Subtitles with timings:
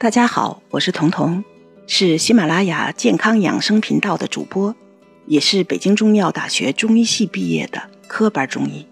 [0.00, 1.44] 大家好，我是彤彤，
[1.86, 4.74] 是喜马拉雅健康养生频道的主播，
[5.26, 8.86] 也是北京中医药大学中医系毕业的科班中医。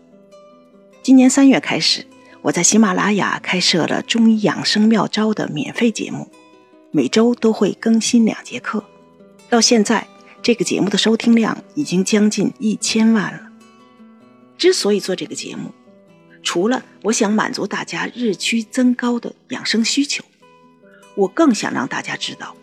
[1.02, 2.06] 今年三月开始，
[2.42, 6.28] 我在喜马拉雅开设了中医养生妙招的免费节目，
[6.90, 8.84] 每周都会更新两节课。
[9.48, 10.06] 到现在，
[10.42, 13.48] 这个节目的收听量已经将近一千万了。
[14.58, 15.72] 之所以做这个节目，
[16.42, 20.22] 除了我想满足大家日趋增高的养生需求，
[21.18, 22.54] 我更想让大家知道，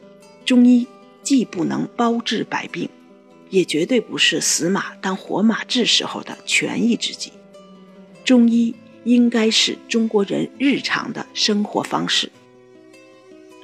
[0.46, 0.88] 中医
[1.22, 2.90] 既不能包治百病，
[3.50, 7.34] 也绝对不是死马当活马治时候的权宜之计。
[8.24, 12.32] 中医应该是中国人日常的生活方式，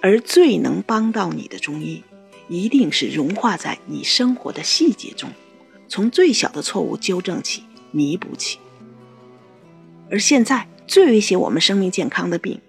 [0.01, 2.03] 而最能帮到你的中医，
[2.49, 5.29] 一定是融化在你生活的细节中，
[5.87, 8.59] 从最小的错误纠正起、弥补起。
[10.09, 12.59] 而现在最威胁我们生命健康的病，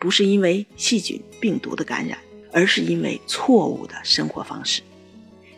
[0.00, 2.18] 不是因为细菌、病毒的感染，
[2.52, 4.82] 而是因为错误的生活方式。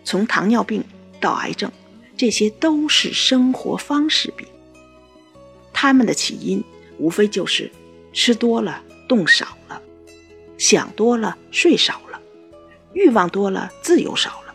[0.05, 0.85] 从糖尿病
[1.21, 1.71] 到癌症，
[2.17, 4.47] 这些都是生活方式病。
[5.73, 6.63] 它们的起因
[6.98, 7.70] 无非就是
[8.13, 9.81] 吃多了、动少了，
[10.59, 12.20] 想多了、睡少了，
[12.95, 14.55] 欲望多了、自由少了。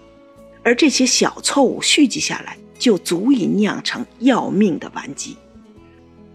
[0.63, 5.37] 而这些小错误蓄积下来，就足以酿成要命的顽疾。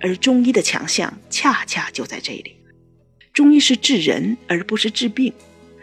[0.01, 2.57] 而中医的强项恰恰就在这里，
[3.33, 5.33] 中医是治人而不是治病。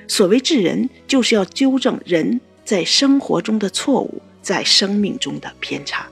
[0.07, 6.07] 所谓治人，就是要纠正人在生活中的错误，在生命中的偏差。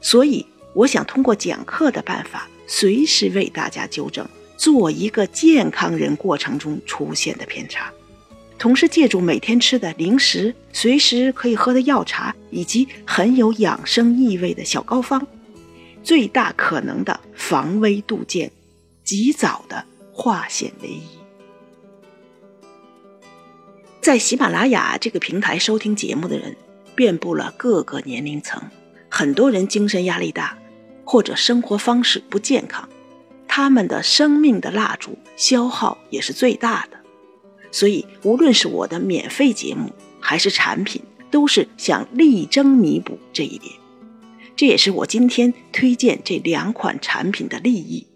[0.00, 4.26] 所以，我想通过讲课的办法，随时为大家纠正
[4.56, 7.92] 做一个健康人过程中出现的偏差，
[8.58, 15.26] 同时借助每天吃的零食、随时可以喝的药茶，以及很有养生意味的小膏方。
[16.04, 18.50] 最大可能的防微杜渐，
[19.02, 19.84] 及早的
[20.16, 21.02] 化险为夷。
[24.00, 26.56] 在喜马拉雅这个平台收听节目的人，
[26.94, 28.62] 遍布了各个年龄层，
[29.10, 30.56] 很多人精神压力大，
[31.04, 32.88] 或者生活方式不健康，
[33.46, 36.96] 他们的生命的蜡烛消耗也是最大的。
[37.70, 43.74] 所以，无论是我的免费节目还是产品，都是想力争弥补这一点。
[44.56, 48.06] 这也是我今天推荐这两款产品的利益。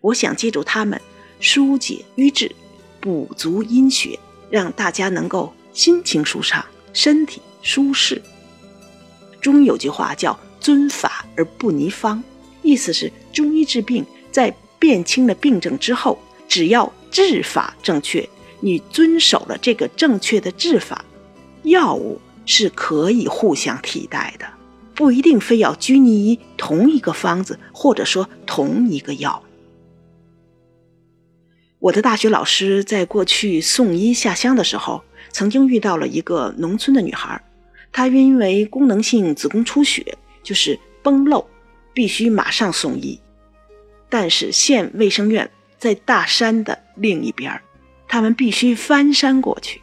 [0.00, 1.00] 我想借助它们
[1.44, 2.50] 疏解瘀滞、
[3.00, 4.18] 补足阴血，
[4.48, 8.22] 让大家能够心情舒畅、身体舒适。
[9.42, 12.24] 中医有句话叫“遵法而不泥方”，
[12.64, 16.18] 意思是中医治病，在辨清了病症之后，
[16.48, 18.26] 只要治法正确，
[18.60, 21.04] 你遵守了这个正确的治法，
[21.64, 24.46] 药物是可以互相替代的。
[24.94, 29.42] 不一定非要拘泥于同一个方子，或者说同一个药。
[31.84, 37.38] 我的大学老师在过去送医下乡的时候，曾经遇到了一个农村的女孩，
[37.92, 41.46] 她因为功能性子宫出血，就是崩漏，
[41.92, 43.20] 必须马上送医。
[44.08, 47.60] 但是县卫生院在大山的另一边，
[48.08, 49.82] 他们必须翻山过去。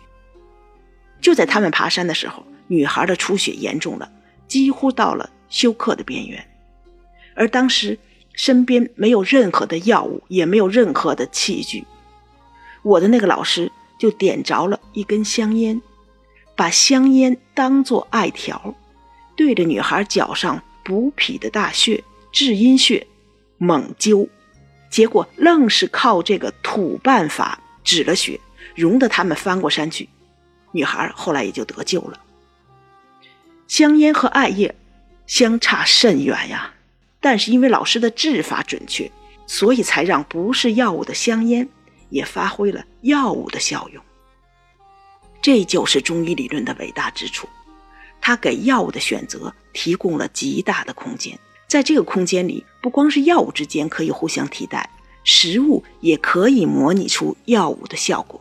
[1.21, 4.11] 就在他们爬山的时候，女孩的出血严重了。
[4.47, 6.43] 几乎到了休克的边缘，
[7.35, 7.99] 而当时
[8.33, 11.85] 身边没有任何的药物，也没有任何的器具。
[12.83, 15.81] 我的那个老师就点着了一根香烟，
[16.55, 18.75] 把香烟当作艾条，
[19.35, 23.05] 对着女孩脚上补脾的大穴至阴穴
[23.57, 24.27] 猛灸，
[24.89, 28.39] 结果愣是靠这个土办法止了血，
[28.75, 30.09] 容得他们翻过山去。
[30.71, 32.19] 女孩后来也就得救了。
[33.67, 34.75] 香烟和艾叶
[35.27, 36.73] 相差甚远呀，
[37.19, 39.11] 但是因为老师的治法准确，
[39.45, 41.69] 所以才让不是药物的香烟
[42.11, 44.03] 也发挥了药物的效用。
[45.41, 47.49] 这就是中医理论的伟大之处，
[48.21, 51.39] 它给药物的选择提供了极大的空间。
[51.67, 54.87] 在这个空间里，不光是药物之间可以互相替代，
[55.23, 58.39] 食物也可以模拟出药物的效果。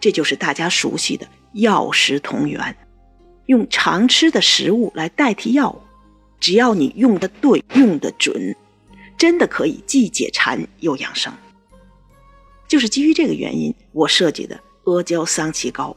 [0.00, 2.74] 这就是大家熟悉的药食同源。
[3.46, 5.80] 用常吃的食物来代替药物，
[6.38, 8.56] 只要你用的对、用的准，
[9.18, 11.30] 真的可以既解馋又养生。
[12.70, 15.96] 就是基于这个原因，我设计的阿胶桑葺膏，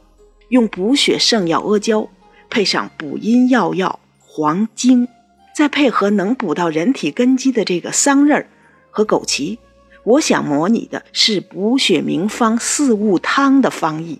[0.49, 2.09] 用补血圣药阿胶，
[2.49, 5.07] 配上补阴药药黄精，
[5.55, 8.47] 再配合能补到人体根基的这个桑葚
[8.89, 9.59] 和枸杞，
[10.03, 14.17] 我想模拟的是补血名方四物汤的方意。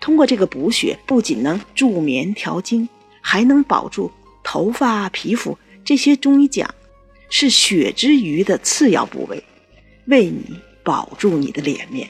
[0.00, 2.88] 通过这个补血，不仅能助眠调经，
[3.20, 4.10] 还能保住
[4.42, 6.74] 头发、皮肤这些中医讲
[7.30, 9.44] 是血之余的次要部位，
[10.06, 12.08] 为你保住你的脸面。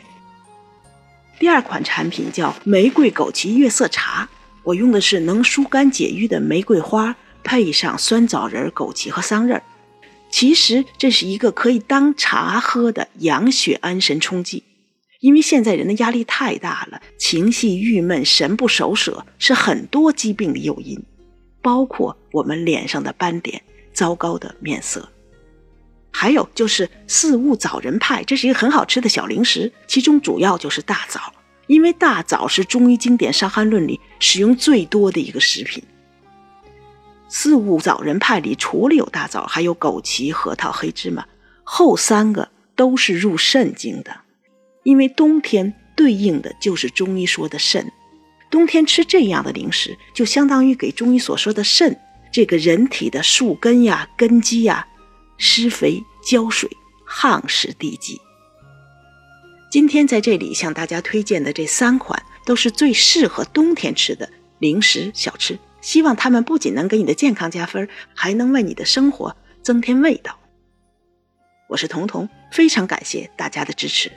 [1.38, 4.28] 第二款产品叫玫瑰枸杞月色茶，
[4.62, 9.60] 我用的是能疏肝解郁的玫瑰花，配上酸枣仁、枸杞和桑葚。
[10.30, 14.62] 其实这是一个可以当茶喝的养血安神冲剂。
[15.20, 21.00] 因为现在人的压力太大了，情绪郁闷、神不守舍，是很多疾病的诱因，
[21.60, 25.08] 包括我们脸上的斑点、糟糕的面色。
[26.12, 31.32] 还有就是四物枣仁派，这是一个很好吃的小零食，其中主要就是大枣，
[31.66, 35.82] 因为大枣是中医经典《伤寒论》里使用最多的一个食品。
[37.28, 41.26] 四物枣仁派里除了有大枣，还有枸杞、核桃、黑芝麻，
[41.64, 44.20] 后三个都是入肾经的，
[44.84, 47.90] 因为冬天对应的就是中医说的肾，
[48.50, 51.98] 冬天吃这样的零食，就相当于给中医所说的肾
[52.30, 54.86] 这个人体的树根呀、根基呀。
[55.44, 56.70] 施肥、浇水、
[57.04, 58.20] 夯实地基。
[59.72, 64.30] 今天在这里向大家推荐的这三款，都是最适合冬天吃的
[64.60, 65.58] 零食小吃。
[65.80, 70.38] 希望它们不仅能给你的健康加分，还能为你的生活增添味道。
[71.68, 74.12] 我是彤彤，非常感谢大家的支持。